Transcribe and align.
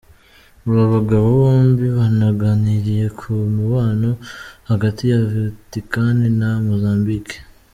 Aba 0.67 0.83
bagabo 0.93 1.25
bombi 1.41 1.85
banagariniye 1.97 3.05
ku 3.19 3.29
mubano 3.55 4.11
hagati 4.69 5.01
ya 5.11 5.19
Vatican 5.31 6.17
na 6.39 6.49
Mozambique. 6.67 7.35